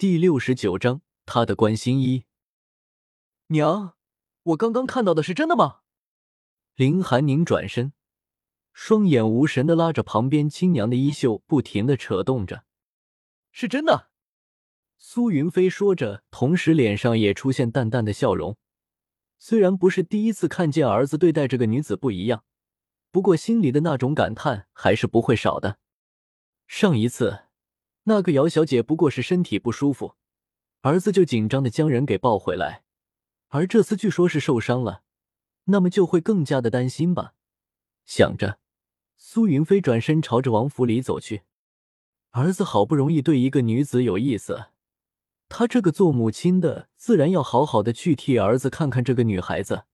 [0.00, 2.24] 第六十九章，他的关心一。
[3.48, 3.96] 娘，
[4.44, 5.80] 我刚刚看到的是真的吗？
[6.74, 7.92] 林寒宁转身，
[8.72, 12.64] 双眼无神的拉着旁边亲娘的衣袖，不停的扯动着。
[13.52, 14.08] 是真的。
[14.96, 18.56] 苏云飞说着，同时脸上也出现淡淡的笑容。
[19.38, 22.42] 虽然不是第一次看见儿子对待这个女子不一样，
[23.10, 25.78] 不过心里的那种感叹还是不会少的。
[26.66, 27.49] 上一次。
[28.10, 30.16] 那个姚小姐不过是身体不舒服，
[30.80, 32.82] 儿子就紧张的将人给抱回来，
[33.50, 35.04] 而这次据说是受伤了，
[35.66, 37.34] 那么就会更加的担心吧。
[38.04, 38.58] 想着，
[39.16, 41.42] 苏云飞转身朝着王府里走去。
[42.30, 44.64] 儿子好不容易对一个女子有意思，
[45.48, 49.84] 他这个做母亲的自然要好好的去替儿子看看这个女孩子，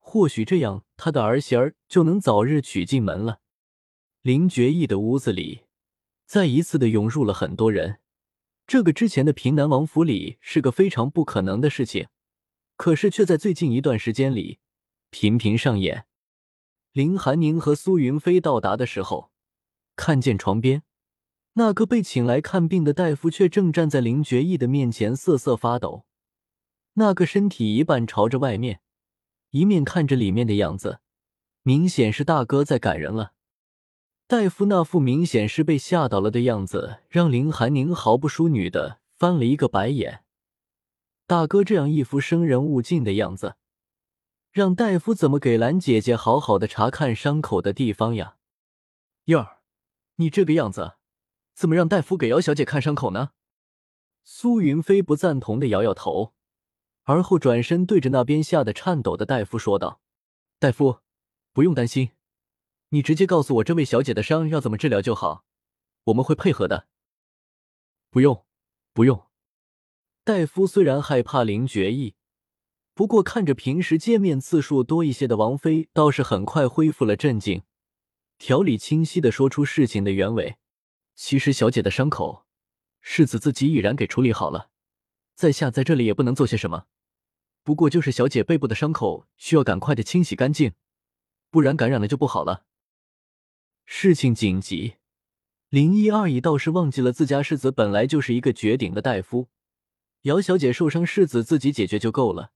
[0.00, 3.38] 或许这样他的儿媳儿就能早日娶进门了。
[4.22, 5.67] 林觉义的屋子里。
[6.28, 8.00] 再一次的涌入了很多人，
[8.66, 12.08] 这个之前的平南王府里是个非常不可能的事情，
[12.76, 14.58] 可是却在最近一段时间里
[15.08, 16.04] 频频上演。
[16.92, 19.30] 林寒宁和苏云飞到达的时候，
[19.96, 20.82] 看见床边
[21.54, 26.04] 那个被请来看病的大夫却正站在林觉义的面前瑟瑟发抖，
[26.92, 28.82] 那个身体一半朝着外面，
[29.52, 31.00] 一面看着里面的样子，
[31.62, 33.32] 明显是大哥在赶人了。
[34.28, 40.22] 大夫那副明显是被吓到了的样子，让林寒宁毫不淑女的翻了一个白眼。
[41.26, 43.56] 大哥这样一副生人勿近的样子，
[44.52, 48.36] 让大夫怎么给兰姐姐好好的查看伤口的地方呀？
[49.24, 49.60] 燕儿，
[50.16, 50.96] 你这个样子，
[51.54, 53.30] 怎么让大夫给姚小姐看伤口呢？
[54.24, 56.34] 苏云飞不赞同的摇摇头，
[57.04, 60.02] 而后转身对着那边吓得颤抖的大夫说道
[60.60, 60.98] ：“大夫，
[61.54, 62.10] 不用担心。”
[62.90, 65.44] 你直接告诉我这位小姐的伤要怎么治疗就好，
[66.04, 66.88] 我们会配合的。
[68.10, 68.46] 不用，
[68.94, 69.26] 不用。
[70.24, 72.14] 戴夫虽然害怕林觉意，
[72.94, 77.62] 不过看着平时见面次数多一些的王妃，倒是很快恢复了镇静，
[78.38, 80.56] 条理清晰的说出事情的原委。
[81.14, 82.46] 其实小姐的伤口，
[83.02, 84.70] 世子自己已然给处理好了，
[85.34, 86.86] 在下在这里也不能做些什么。
[87.62, 90.72] 不过就是小姐背部的伤口，需要赶快的清洗干净，
[91.50, 92.64] 不然感染了就不好了。
[93.90, 94.96] 事情紧急，
[95.70, 99.48] 林一二姨倒是忘记了自家世子本来就是一个绝顶的大夫。
[100.22, 102.52] 姚小姐受伤，世子自己解决就够了，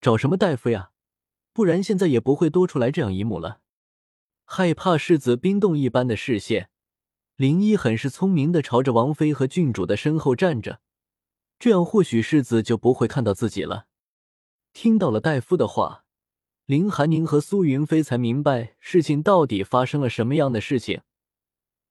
[0.00, 0.90] 找什么大夫呀？
[1.52, 3.60] 不然现在也不会多出来这样一幕了。
[4.44, 6.68] 害怕世子冰冻一般的视线，
[7.36, 10.80] 林一很是聪明的朝着王妃和郡主的身后站着，
[11.60, 13.86] 这样或许世子就不会看到自己了。
[14.72, 16.01] 听到了大夫的话。
[16.72, 21.02] 林寒宁和苏云飞才明白事情到底发生了什么样的事情，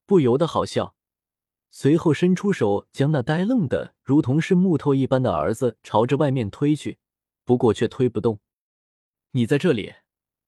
[0.08, 0.96] 不由得好笑，
[1.70, 6.98] 随后伸出手将那呆愣的如同是木头一般的儿子朝着外面推去，
[7.46, 8.40] 不过却推不动。
[9.34, 9.94] 你在这里，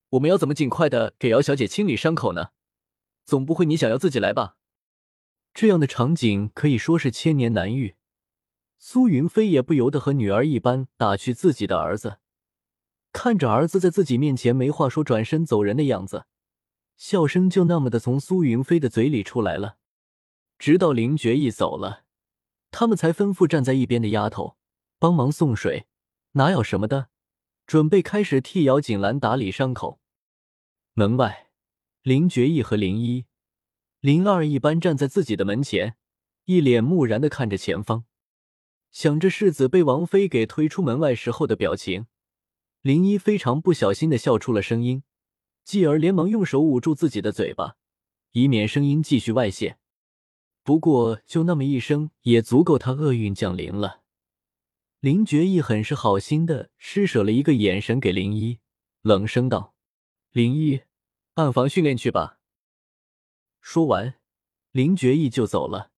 [0.10, 2.48] 我们要怎么尽快的给姚小姐清理伤口呢？
[3.24, 4.56] 总不会你想要自己来吧？
[5.54, 7.94] 这样的场景可以说是千年难遇，
[8.80, 12.18] 苏云飞也不由得和女儿一般打趣自己的儿子。
[13.14, 16.26] 看着儿子在自己面前没话说，转身走人的样子，
[16.98, 19.78] 笑声就那么的从苏云飞的嘴里出来了。
[20.58, 22.04] 直到林觉意走了，
[22.72, 24.58] 他们才吩咐站在一边的丫头
[24.98, 25.86] 帮忙送水、
[26.34, 27.10] 拿药什么的，
[27.68, 30.00] 准备开始替姚锦兰打理伤口。
[30.94, 31.52] 门外，
[32.02, 33.26] 林觉意和林一、
[34.00, 35.96] 林二一般站在自己的门前，
[36.46, 38.06] 一脸木然的看着前方，
[38.92, 42.08] 想着世子被王妃给推出门外时候的表情。
[42.84, 45.04] 林一非常不小心的笑出了声音，
[45.64, 47.78] 继而连忙用手捂住自己的嘴巴，
[48.34, 49.78] 以免声音继续外泄。
[50.64, 54.02] 不过就那么一声，也足够他厄运降临了。
[55.00, 58.60] 林觉意很是好心的施舍了一个眼神给林一，
[59.02, 59.74] 冷声道
[60.34, 60.82] ：“林一，
[61.36, 62.40] 暗房训练去吧。”
[63.62, 64.16] 说完，
[64.72, 65.92] 林觉意就走了，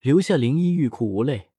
[0.00, 1.50] 留下林一欲哭无泪。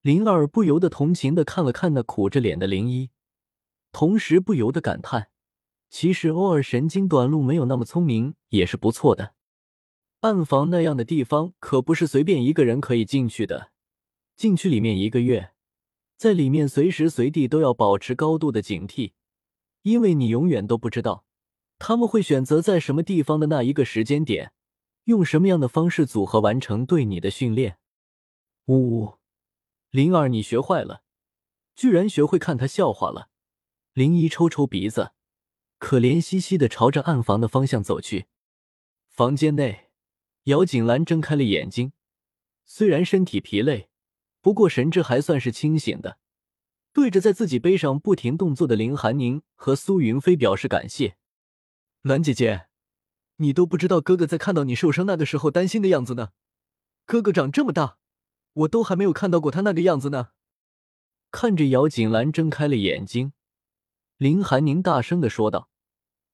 [0.00, 3.10] 林二不由得同情的看了看那苦着脸的林一。
[3.94, 5.30] 同时不由得感叹
[5.88, 9.34] ：“其实偶尔神经短路、没有那么聪明也是不错的。
[10.22, 13.70] 暗房那样的地方可不是随便一个人可以进去的。
[14.34, 15.52] 进去里面一个月，
[16.16, 19.12] 在里面随时随地都要保持高度的警惕，
[19.82, 21.24] 因为你永远都不知道
[21.78, 24.52] 他们会选择在什么地方的那一个时间点，
[25.04, 27.78] 用什么样的方式组合完成对你的训练。”
[28.66, 29.18] 呜呜，
[29.90, 31.04] 灵儿，你学坏了，
[31.76, 33.28] 居然学会看他笑话了。
[33.94, 35.12] 林一抽抽鼻子，
[35.78, 38.26] 可怜兮兮的朝着暗房的方向走去。
[39.06, 39.92] 房间内，
[40.44, 41.92] 姚锦兰睁开了眼睛，
[42.64, 43.88] 虽然身体疲累，
[44.40, 46.18] 不过神志还算是清醒的，
[46.92, 51.16] 对着在自己背上不停动作的林寒宁和苏云飞表示感谢。
[52.02, 52.66] 兰姐姐，
[53.36, 56.30] 你都不知道哥哥在看到你受伤那个时候担心的样子呢。
[57.04, 57.98] 哥哥长这么大，
[58.54, 60.30] 我都还没有看到过他那个样子呢。
[61.30, 63.32] 看着姚锦兰睁开了眼睛，
[64.24, 65.68] 林寒宁大声的说道。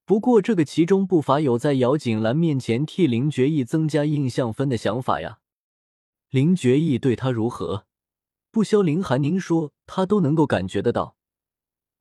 [0.05, 5.41] 不过这个其中不乏有在姚锦兰面前替林觉义增加印象分的想法呀。
[6.29, 7.87] 林觉义对他如何？
[8.53, 11.17] 不消林寒宁说，他都能够感觉得到，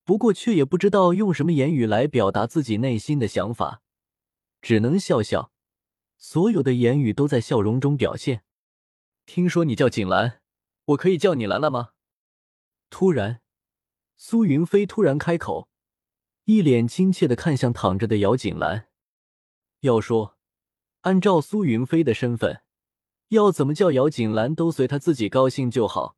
[0.04, 3.82] 不过却也不知道用什么言语来表达自己内心的想法，
[4.62, 5.52] 只能笑笑，
[6.20, 8.44] 所有的言语都在笑容中表现。
[9.26, 10.42] 听说你叫锦兰，
[10.86, 11.94] 我可以叫你兰兰吗？
[12.92, 13.42] 突然，
[14.18, 15.68] 苏云飞突然开口，
[16.50, 18.88] 一脸亲切的看向躺着的姚锦兰。
[19.82, 20.36] 要说，
[21.02, 22.64] 按照苏云飞的身份，
[23.28, 26.18] 要怎么叫姚锦兰都随他自己高兴就好。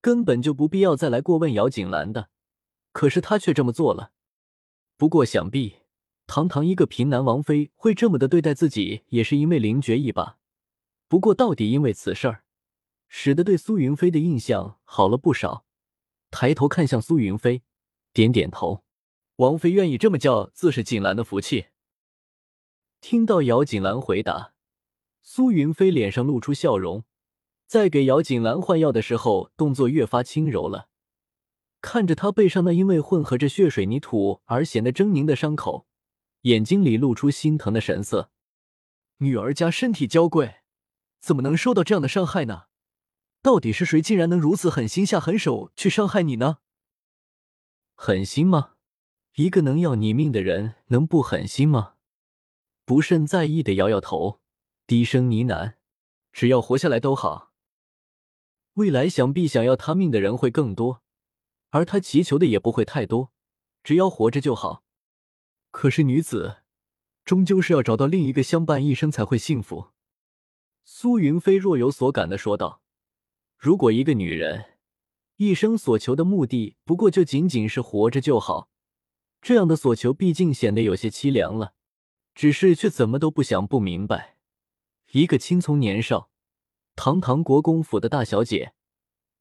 [0.00, 2.28] 根本就不必要再来过问姚锦兰的，
[2.92, 4.12] 可是他却这么做了。
[4.96, 5.78] 不过想必
[6.28, 10.38] 堂堂一个平南王妃会这么的对待自己，也是因为林觉义吧。
[11.08, 12.44] 不过到底因为此事儿，
[13.08, 15.64] 使得对苏云飞的印象好了不少。
[16.30, 17.64] 抬头看向苏云飞，
[18.12, 18.84] 点点头。
[19.36, 21.66] 王妃愿意这么叫，自是锦兰的福气。
[23.00, 24.54] 听到姚锦兰回答，
[25.22, 27.04] 苏云飞脸上露出笑容。
[27.66, 30.88] 在给姚锦兰换药的时候，动作越发轻柔了。
[31.80, 35.88] 看着她背上那因为混合着血水泥土而显得狰狞的伤口，
[36.42, 38.30] 眼睛里露出心疼的神色。
[39.18, 40.60] 女儿家身体娇贵，
[41.20, 42.66] 怎么能受到这样的伤害呢？
[43.42, 46.58] 到底是谁竟然能如此狠心下狠手去伤害你呢？
[47.96, 48.73] 狠心吗？
[49.36, 51.94] 一个能要你命的人能不狠心吗？
[52.84, 54.40] 不甚在意的摇摇头，
[54.86, 55.74] 低声呢喃
[56.32, 57.52] ：“只要活下来都好。”
[58.74, 61.02] 未来想必想要他命的人会更多，
[61.70, 63.32] 而他祈求的也不会太多，
[63.82, 64.84] 只要活着就好。
[65.72, 66.58] 可是女子
[67.24, 69.88] 终究是要找到另一个相伴一生才会幸福。
[70.84, 72.82] 苏云飞若有所感的说道
[73.58, 74.76] ：“如果一个女人
[75.38, 78.68] 一生所求的目的不过就仅仅是活着就好，
[79.44, 81.74] 这样的所求毕竟显得有些凄凉了。
[82.34, 84.38] 只是却怎么都不想不明白，
[85.12, 86.30] 一个青葱年少。”
[86.96, 88.72] 堂堂国公府的大小姐，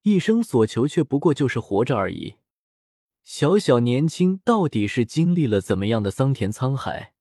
[0.02, 2.36] 一生所求却不过就是活着而已。
[3.24, 7.14] 小小年轻，到底是经历了怎么样的桑田沧海，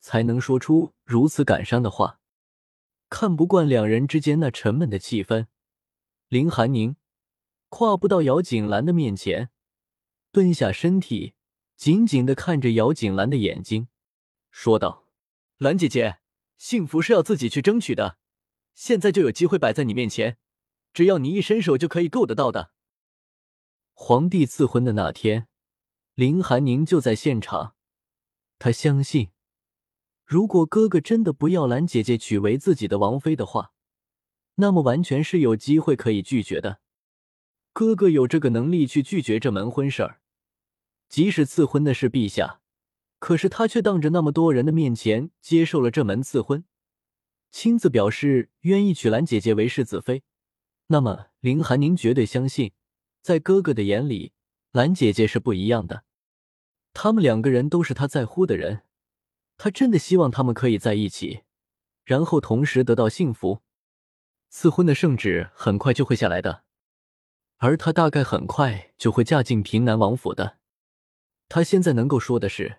[0.00, 2.18] 才能说出如此感伤的话？
[3.10, 5.48] 看不惯两人之间那沉闷的气氛，
[6.28, 6.96] 林寒宁
[7.68, 9.50] 跨步到姚锦兰的面前，
[10.32, 11.34] 蹲下身体，
[11.76, 13.88] 紧紧的看着姚锦兰的眼睛，
[14.50, 15.06] 说道
[15.58, 16.18] ：“兰姐姐，
[16.56, 18.18] 幸福是要自己去争取的。”
[18.74, 20.38] 现在就有机会摆在你面前，
[20.94, 22.70] 只要你一伸手就可以够得到的。
[23.92, 25.46] 皇帝赐婚的那天，
[26.14, 27.74] 林寒宁就在现场。
[28.58, 29.30] 他相信，
[30.24, 33.72] 如果哥哥真的不要兰姐姐娶为自己的王妃的话，
[34.54, 36.80] 那么完全是有机会可以拒绝的。
[37.74, 40.21] 哥哥有这个能力去拒绝这门婚事儿。
[41.12, 42.62] 即使赐婚的是陛下，
[43.18, 46.64] 可是他却当着那么多人的面前接受了这门赐婚。
[47.50, 50.22] 亲自表示愿意娶兰姐姐为世子妃，
[50.86, 52.72] 那么林寒宁绝对相信，
[53.20, 54.32] 在哥哥的眼里，
[54.70, 56.04] 兰姐姐是不一样的。
[56.94, 58.84] 他们两个人都是他在乎的人，
[59.58, 61.42] 他真的希望他们可以在一起，
[62.06, 63.60] 然后同时得到幸福。
[64.48, 66.64] 赐婚的圣旨很快就会下来的，
[67.58, 70.56] 而他大概很快就会嫁进平南王府的。
[71.54, 72.78] 他现在能够说的是，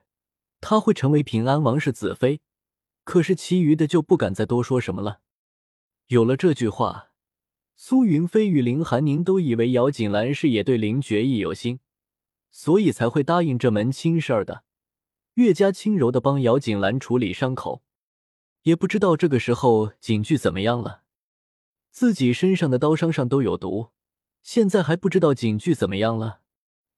[0.60, 2.42] 他会成为平安王室子妃。
[3.04, 5.20] 可是，其余的就不敢再多说什么了。
[6.08, 7.12] 有了这句话，
[7.76, 11.82] 苏云飞与林寒宁都以为姚锦兰是也对林觉义有心，
[12.50, 14.64] 所以才会答应这门亲事儿的，
[15.36, 17.84] 越加轻柔的帮姚锦兰处理伤口。
[18.64, 21.04] 也不知道这个时候景剧怎么样了，
[21.92, 23.90] 自己身上的刀伤上都有毒，
[24.42, 26.40] 现在还不知道景剧怎么样了。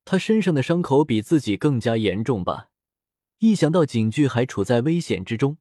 [0.06, 2.70] 他身上的伤口比自己更加严重吧？
[3.40, 5.58] 一想到景剧还处在危险之中。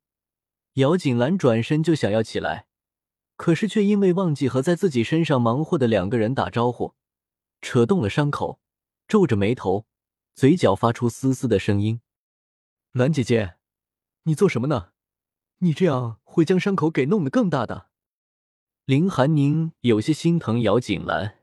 [0.75, 2.67] 姚锦兰转身就想要起来，
[3.37, 6.95] 可是却因为忘记和在自己身上忙活的两个人打招呼，
[7.63, 8.61] 扯动了伤口，
[9.09, 9.87] 皱着眉头，
[10.35, 12.01] 嘴角发出嘶嘶的声音
[12.93, 13.55] ：“兰姐姐，
[14.25, 14.91] 你做什么呢？
[15.59, 17.89] 你这样会将伤口给弄得更大的。”
[18.85, 21.39] 林寒宁有些心疼姚锦兰：“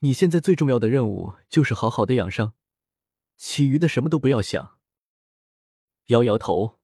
[0.00, 2.54] 你现在最重要的任务就是好好的养伤，
[3.36, 4.78] 其余的什么都不要想。”
[6.06, 6.78] 摇摇头。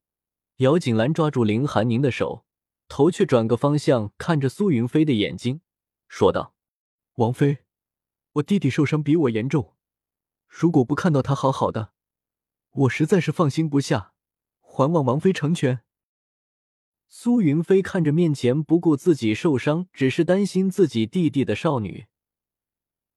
[0.58, 2.46] 姚锦兰抓住林寒宁的手，
[2.88, 5.61] 头却转个方向，看着苏云飞的眼睛，
[6.08, 6.54] 说道
[7.16, 7.58] ：“王妃，
[8.32, 9.75] 我弟弟受伤比我严重，
[10.49, 11.92] 如果不看到他好好的，
[12.70, 14.14] 我实在是放心不下，
[14.62, 15.82] 还望王妃成全。
[17.06, 22.06] 苏云飞看着面前不顾自己受伤，只是担心自己弟弟的少女，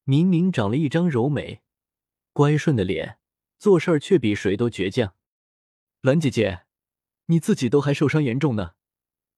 [0.10, 1.62] 明明长了一张柔美、
[2.34, 3.20] 乖顺的脸，
[3.60, 5.14] 做事儿却比谁都倔强。
[6.02, 6.66] 兰姐姐，
[7.28, 8.74] 你自己都还受伤严重呢，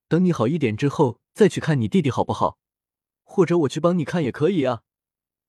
[0.08, 2.58] 等你好一点之后再去看你弟弟好不好？
[3.26, 4.84] 或者我去帮你看也可以啊。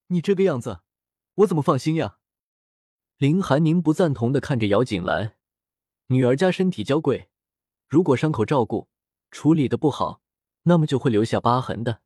[0.08, 0.80] 你这个样子，
[1.34, 2.18] 我怎么放心呀？
[3.16, 5.36] 林寒宁不赞同的看着姚锦兰，
[6.08, 7.28] 女儿家身体娇贵，
[7.86, 8.88] 如果伤口照顾。
[9.30, 10.20] 处理的不好，
[10.64, 12.02] 那么就会留下疤痕的。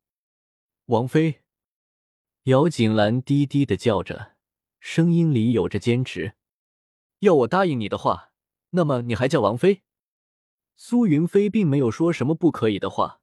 [0.85, 1.41] 王妃，
[2.47, 4.37] 姚锦兰低低的叫着，
[4.79, 6.35] 声音里有着坚持。
[7.19, 8.31] 要我答应你的话，
[8.69, 9.83] 那么你还叫王妃？
[10.77, 13.19] 苏云飞并没有说什么不可以的话，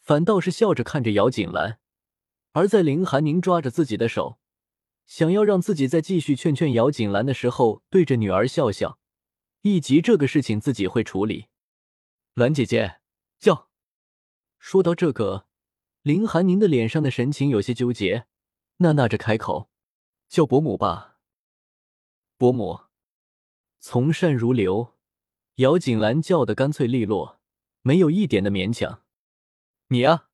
[0.00, 1.78] 反倒是笑着看着姚锦兰。
[2.54, 4.40] 而在林寒宁抓着自己的手，
[5.06, 8.98] 想要让自己再继续劝劝姚锦兰的时候，对着女儿笑笑，
[9.62, 11.46] 以及这个事情自己会处理。
[12.34, 12.96] 兰姐姐。
[13.38, 13.68] 叫，
[14.58, 15.46] 说到这个，
[16.02, 18.26] 林寒宁的脸上的神情有些纠结，
[18.78, 19.70] 娜娜着开口
[20.28, 21.18] ：“叫伯母吧。”
[22.36, 22.80] 伯母，
[23.78, 24.94] 从善如流。
[25.56, 27.40] 姚锦兰叫的干脆利落，
[27.80, 29.02] 没有一点的勉强。
[29.88, 30.28] 你呀，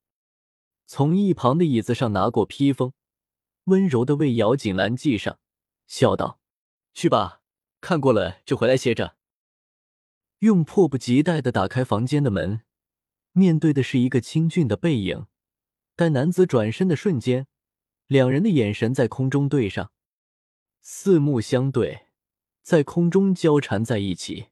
[0.85, 2.91] 从一旁的椅子上拿过披风，
[3.65, 5.39] 温柔的为姚锦兰系上，
[5.87, 6.41] 笑道
[6.93, 7.41] ：“去吧，
[7.79, 9.15] 看过了就回来歇着。”
[10.39, 12.63] 用迫不及待的打开房间的门。
[13.31, 15.27] 面对的是一个清俊的背影，
[15.95, 17.47] 待男子转身的瞬间，
[18.13, 19.89] 两人的眼神在空中对上，
[20.81, 22.01] 四目相对，
[22.61, 24.49] 在空中交缠在一起。